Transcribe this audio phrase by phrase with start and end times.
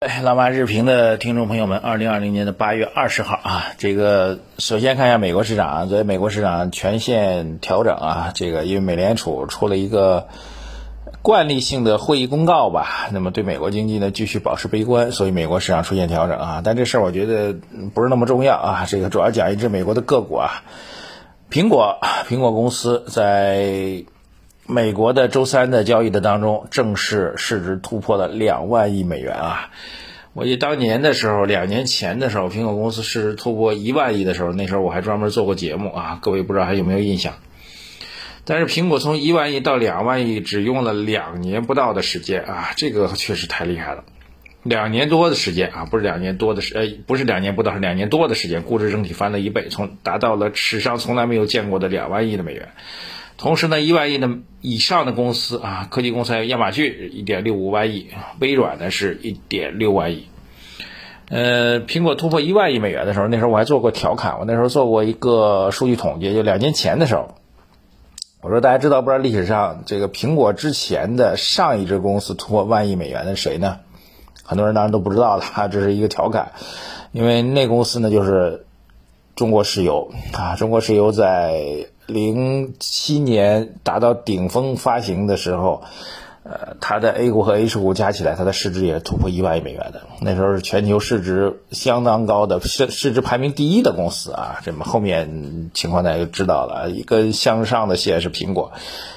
[0.00, 10.28] 哎，老马日评的听众朋友们，二零二零年的八月二十号啊，这个首先看一下美国市场啊，昨天美国市场全线调整啊，这个因为美联储出了一个
[11.20, 17.54] 惯例性的会议公告吧，那么对美国经济呢继续保持悲观，所以美国市场出现调整啊，但这事儿我觉得
[17.92, 20.62] 不是那么重要啊，这个主要讲一只美国的个股啊，
[21.50, 24.04] 苹果，苹果公司在。
[24.70, 29.70] 美国的周三的交易的当中，正式市值突破了两万亿美元啊！
[30.32, 37.34] 我记得当年的时候，两年前的时候，苹果公司市值突破一万亿的时候，那时候我还专门做过节目啊，各位不知道还有没有印象？
[38.44, 44.04] 但是苹果从一万亿到两万亿只用了两年不到的时间啊，这个确实太厉害了，
[44.62, 52.68] 两年多的时间啊，不是两年多的时，呃，不是两年不到，是两年多的时间，估值整体翻了一倍，从达到了史上从来没有见过的两万亿的美元。
[53.40, 54.28] 同时呢，一万亿的
[54.60, 58.08] 以上的公司啊，科技公司还有亚马逊一点六五万亿，
[58.38, 60.26] 微软呢是一点六万亿。
[61.30, 67.34] 呃，苹果突破一万亿美元的时候，那时候我还做过调侃，我那时候做过一个数据统计，就两年前的时候，
[68.42, 73.78] 我说大家知道不知道历史上这个苹果之前的上一只公司突破万亿美元的谁呢？
[74.44, 76.52] 很多人当然都不知道了，这是一个调侃，
[77.12, 78.66] 因为那公司呢就是
[79.34, 81.86] 中国石油啊，中国石油在。
[82.10, 85.82] 零七年达到顶峰发行的时候，
[86.42, 90.02] 呃，它的 A 股和 H 股加起来，它的市值也突破一万亿美元的。
[90.20, 94.60] 那时候是全球市值相当高的市市值排名第一的公司啊。
[94.62, 98.72] 这么后面情况大家就知道了，一根向上的线是苹果，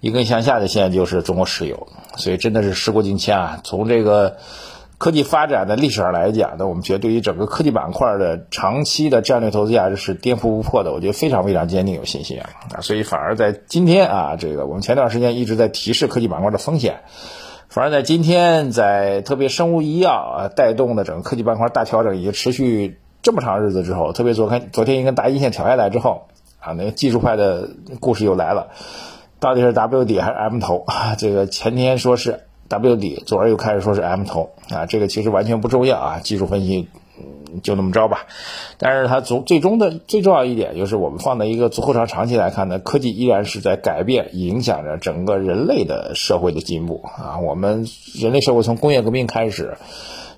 [0.00, 1.88] 一根向下的线就是中国石油。
[2.16, 4.36] 所以真的是时过境迁啊，从这个。
[4.96, 12.80] 科技发展的历史上来讲呢，我们觉得对于整个科技板块的长期的战略投资价值是颠覆不破的，我觉得非常非常坚定有信心啊啊！
[12.80, 17.00] 所以反而在今天啊，这个我们前段时间一直在提示科技板块的风险，
[17.68, 26.28] 反而在今天，在特别生物医药啊带动的整个科技板块大调整已经持续这么长日子之后，特别昨天昨天一根大阴线挑下来之后
[26.60, 27.68] 啊，那个技术派的
[28.00, 28.68] 故事又来了，
[29.40, 31.16] 到底是 W 底还是 M 头啊？
[31.16, 32.44] 这个前天说是。
[32.78, 36.88] W 底，昨儿又开始说是 M 头啊，这个其实完全不重要啊，技术分析
[37.62, 38.26] 就那么着吧。
[38.78, 47.38] 但是它总最终的最重要一点就是，我们放在一个足够长长期来看呢，科技依然是在改变，影响着整个人类的社会的进步啊。
[47.38, 49.76] 我们人类社会从工业革命开始，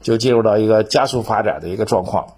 [0.02, 2.35] 就进入到一个加速发展的一个状况。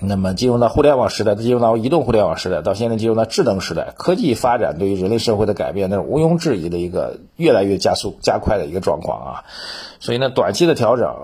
[0.00, 9.44] 那么进入到互联网时代，进入到移动互联网时代，到现在进入到智能时代，科技发展对于人类社会的改变，那是毋庸置疑的一个越来越加速、加快的一个状况啊。
[10.00, 11.14] 所以呢，短期的调整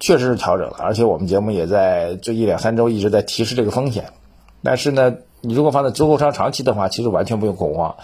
[0.00, 4.06] 确实是调整了，而且我们节目也在这一两三周一直在提示这个风险。
[4.62, 7.96] 但是呢，你如果放在足够长长期的话，其实完全不用恐慌。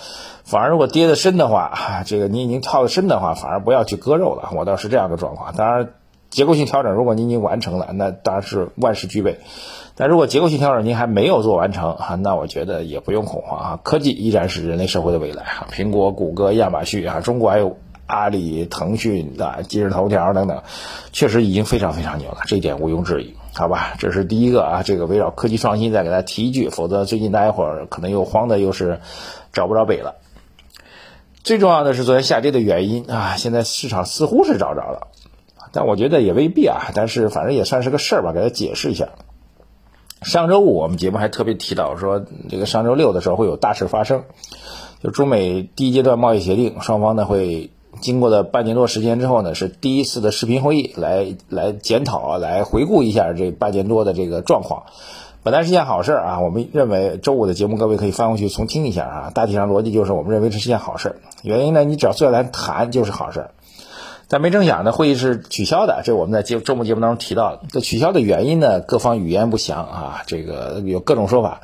[0.45, 4.51] 反而如果跌得深的话，这个你已经套得深的话，反而不要去割肉了。
[4.55, 5.55] 我倒是这样的状况。
[5.57, 5.95] 当然。
[6.31, 9.41] 结构性调整，如果您已经完成了，那当然是万事俱备。
[9.97, 13.81] 但如果结构性调整您还没有做完成啊，那我觉得也不用恐慌啊。
[13.83, 17.77] 科技依然是人类社会的未来啊，苹果、谷歌、亚马逊啊，中国还有
[18.07, 20.63] 阿里、腾讯啊，今日头条等等，
[21.13, 23.35] 确实已经非常非常牛了，这一点毋庸置疑。
[23.53, 29.01] 好吧，这是第一个啊，这个围绕科技创新再给大家提一句，否则最近大家伙儿可能又慌的又是
[29.53, 30.15] 找不着北了。
[31.43, 35.09] 最重要的是昨天下跌的原因啊，现在市场似乎是找着了。
[35.73, 39.09] 但我觉得也未必啊，但是反正也算是个事儿吧，给他解释一下。
[40.23, 44.25] 上周五我们节目还特别提到说，这个上周六的时候会有大事发生，
[45.03, 47.71] 就中美第一阶段贸易协定，双方呢会
[48.03, 54.83] 经过了半年多时间之后呢，是第一次的视频会议来来检讨、来回顾一下这半年多的这个状况。
[55.43, 61.17] 本来是件好事啊，我们认为周五的节目各位可以翻回去重听一下啊，大体上逻辑就是我们认为这是件好事。
[61.43, 63.47] 原因呢，你只要坐下来谈就是好事。
[64.33, 67.63] 但没成想呢，会议是取消的，这我们在节周末节目当中提到的。
[67.69, 71.63] 这取消的原因呢，各方语言不详啊，这个有各种说法。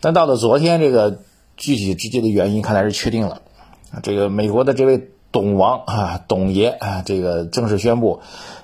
[0.00, 1.20] 但到了昨天，这个
[1.56, 3.40] 具体直接的原因看来是确定了。
[4.02, 8.20] 这个美国的这位董王啊，董爷啊，这个正式宣布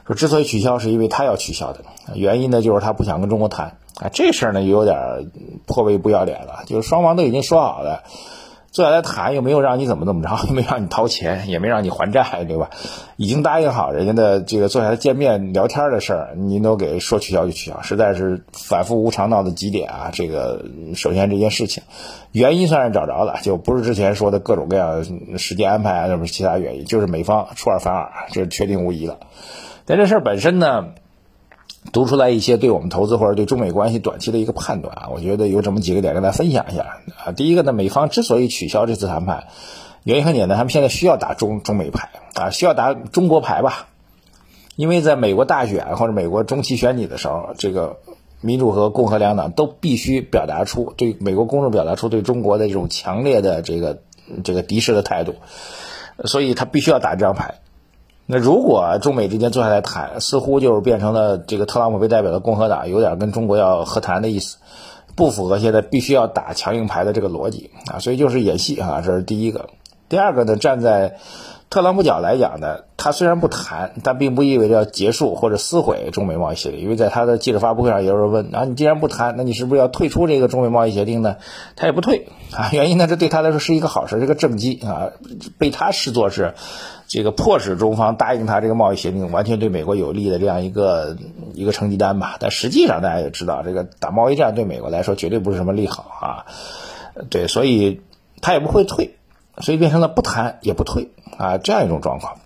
[0.07, 1.81] 说，之所以取消，是因为他要取消的。
[2.15, 4.11] 原因呢，就是他不想跟中国谈啊。
[4.13, 5.31] 这事儿呢，有点
[5.65, 8.03] 颇为不要脸了，就是双方都已经说好了。
[8.71, 12.71] 坐下来谈又没有让你怎么怎么着， 又没让你掏钱，也没让你还债，对吧？
[13.17, 20.11] 已经答应好人家的这个坐下来见面聊天的事儿，您都给说取消就取消，实在是反复无常到的极点啊！
[20.13, 21.83] 这个首先这件事情
[22.31, 25.03] 原因算是找着了，就不是之前说的各种各样
[25.39, 29.19] 时间安排啊，什么其他原因，就是美方出尔反尔，这确定无疑了。
[29.87, 30.89] 但这事儿本身呢？
[31.93, 37.33] 读出来一些对我们投资或者对中美关系短期的一个判断啊，我觉得有这么几个点跟大家分享一下啊。
[37.33, 39.47] 第一个呢，美方之所以取消这次谈判，
[40.05, 43.89] 原因很简单，他们现在需要打中中美牌啊，需要打中国牌吧。
[44.77, 47.97] 因为在美国大选或者美国中期选举的时候，这个
[48.41, 53.99] 民主和共和两党都必须表达出对美国公众表达出对中国的这种强烈的这个
[54.45, 55.35] 这个敌视的态度，
[56.25, 57.57] 所以他必须要打这张牌。
[58.31, 64.59] 那如果中美之间坐下来谈，似乎就是变成了这个特朗普为代表的共和党有点跟中国要和谈的意思，
[65.17, 69.71] 不符合现在必须要打强硬牌的这个逻辑啊，所以就是演戏啊，这是第一个。
[70.11, 71.17] 第二个呢，站在。
[71.71, 76.81] 特朗普角来讲呢，他虽然不谈，但并不意味着要结束或者撕毁中美贸易协定。
[76.81, 81.37] 因为在他的记者发布会上，也有人问：啊，你既然不谈，那你是不是要退出这个中美贸易协定呢？
[81.77, 82.71] 他也不退啊。
[82.73, 85.11] 原因呢，这对他来说是一个好事，是个政绩啊，
[85.59, 86.55] 被他视作是
[87.09, 91.17] 这个迫使中方答应他这个贸易协定，完全对美国有利的这样一个
[91.55, 92.37] 一个成绩单吧。
[92.39, 96.47] 但实际上大家也知道，这个打贸易战对美国来说绝对不是什么利好啊。
[97.31, 98.03] 对，所以
[98.41, 99.17] 他也不会退。
[99.61, 102.37] 所以变成了不谈也不退啊，这样一种状况。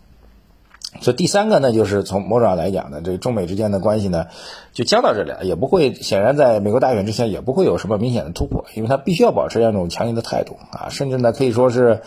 [1.02, 4.28] 所以第三个呢，就是从某种上来讲呢，这个中美之间的关系呢，
[4.72, 12.00] 就僵到这里了，也不会显然在美国大选之前也不会有什么明显的突破，因为他必须要保持这样一种强硬的态度啊，甚至呢可以说是，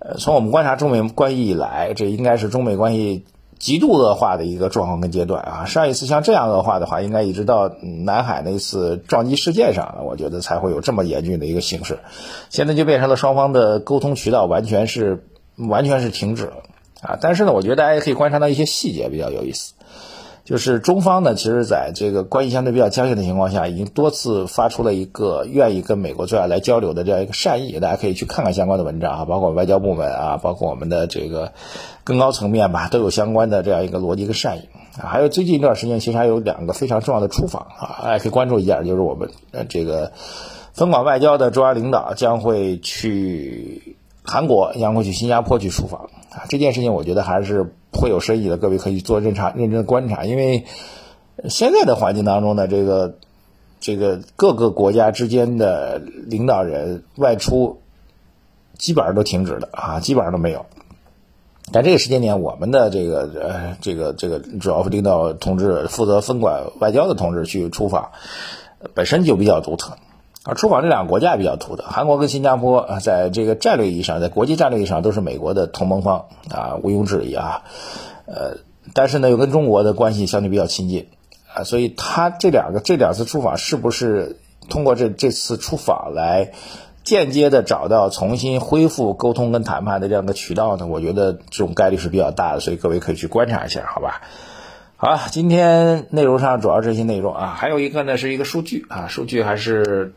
[0.00, 3.24] 呃，从我们观察中美关系以来，这应该是中美关系。
[3.58, 11.98] 极度恶化的一个状况跟阶段啊，上一次像这样恶化的话，应该一直到南海那次撞击事件上，我觉得才会有这么严峻的一个形势。
[12.48, 15.26] 现在就变成了双方的沟通渠道完全是
[15.56, 16.62] 完全是停止了
[17.02, 17.18] 啊。
[17.20, 19.74] 但是呢，我觉得大家也可以观察到一些细节比较有意思。
[20.50, 27.78] 就是中方呢，其实在这个关系相对比较僵硬的情况下，已经多次发出了一个愿意跟美国坐下来交流的这样一个善意。
[27.78, 31.52] 大家可以去看看相关的文章啊，包括外交部门啊，包括我们的这个
[32.02, 34.68] 更高层面吧，都有相关的这样一个逻辑跟善意
[35.00, 35.06] 啊。
[35.06, 40.10] 还有最近一段时间，其实还有两个非常重要的出访啊，大家可以关注一下，就是我们呃这个
[40.72, 46.46] 分管外交的中央领导将会去韩国，将会去新加坡去出访啊。
[46.48, 47.72] 这件事情我觉得还是。
[47.92, 50.64] 会有深意的，各位可以做认查、认真观察，因为
[51.48, 53.16] 现在的环境当中呢，这个
[53.80, 57.80] 这个各个国家之间的领导人外出
[58.78, 60.66] 基本上都停止了啊，基本上都没有。
[61.72, 68.10] 但这个时间点，我们的这个呃这个这个主要领导同志负责分管外交的同志去出访，
[68.94, 69.96] 本身就比较独特。
[70.42, 77.64] 而出访这两个国家也比较突的，韩国跟新加坡啊，在这个战略意义上，在国际战略意义上都是美国的同盟方啊，毋庸置疑啊。
[78.24, 78.56] 呃，
[78.94, 81.08] 但是呢，又跟中国的关系相对比较亲近
[81.54, 84.38] 啊，所以他这两个这两次出访是不是
[84.70, 86.52] 通过这这次出访来
[87.04, 90.86] 间接的找到重新恢复沟通跟谈判的这样的渠道呢？
[90.86, 94.22] 我觉得这种概率是比较大的，所以各位可以去观察一下，好吧？
[94.96, 100.14] 好，今天内容上主要这些内容啊，还有一个呢是一个数据啊，数据还是。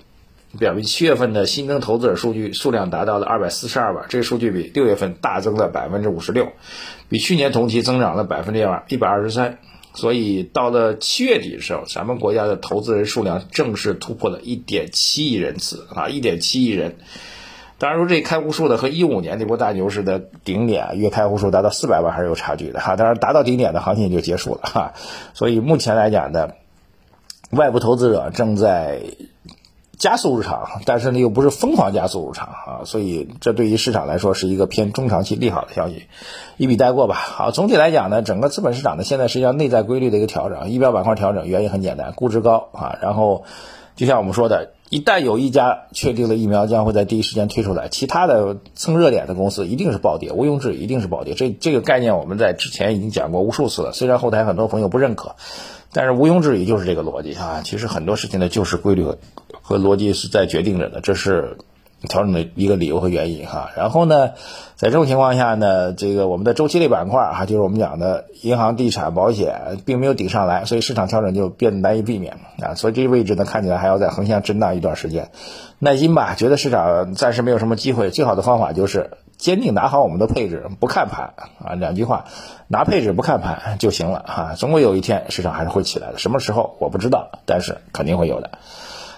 [0.59, 6.49] 表明七月份的新增投资者数据数量达到了二百四十二万，这个数据比六月份大增了百分之五十六，
[7.09, 9.57] 比去年同期增长了百分之一百二十三。
[9.95, 16.97] 所以到了七月底的时候，咱们国家的投资人数量正式突破了一点七亿人次啊，一点七亿人。
[17.79, 22.95] 当然说这开户数呢和一五年那波大牛市的顶点月开户数达到四百万还是有差距的哈。
[22.95, 24.93] 当然达到顶点的行情也就结束了哈。
[25.33, 26.51] 所以目前来讲呢，
[27.49, 29.01] 外部投资者正在。
[29.97, 36.07] 加速入场，但是呢又不是疯狂加速入场啊，所以这对于市场来说是一个偏中长期利好的消息，
[36.57, 37.15] 一笔带过吧。
[37.15, 43.45] 好，总体来讲呢，整个资本市场呢现在实际上内在规律的一个调整，仪表板块调整原因很简单，估值高啊，然后
[43.95, 51.35] 就像我们说的，一旦有一家确定了疫苗将会在第一时间推出来，其他的蹭热点的公司一定是暴跌，毋庸置疑一定是暴跌。
[51.35, 55.35] 这这个概念我们在之前已经讲过无数次了，虽然后台很多朋友不认可，
[55.93, 57.61] 但是毋庸置疑就是这个逻辑啊。
[57.63, 59.05] 其实很多事情呢就是规律。
[59.63, 61.57] 和逻辑是在决定着的，这是
[62.07, 63.71] 调整的一个理由和原因哈。
[63.77, 64.31] 然后呢，
[64.75, 72.75] 在这种情况下呢，这个我们的周期类板块哈，就是我们讲的银行、地产、保险，并没有顶上来，所以市场调整就变得难以避免啊。
[72.75, 75.29] 所以这个位置呢，看起来还要再横向震荡一段时间，
[75.79, 76.35] 耐心吧。
[76.35, 81.75] 觉得市场暂时没有什么机会，最好的方法就是坚定拿好我们的配置，不看盘啊。
[81.75, 82.25] 两句话，
[82.67, 84.55] 拿配置不看盘就行了哈。
[84.57, 88.51] 总归有一天市场还是会起来的，什么时候我不知道，但是肯定会有的。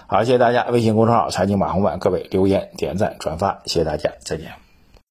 [0.08, 0.64] 好，谢谢大家！
[0.70, 4.65] 微信公众号财经马红版，各位留言、点赞、转发，谢谢大家，再见。